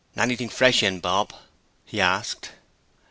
[0.17, 1.31] 'Anything fresh in, Bob?'
[1.85, 2.53] he asked.